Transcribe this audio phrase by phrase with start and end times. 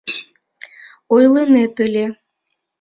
[1.15, 2.05] Ойлынет ыле.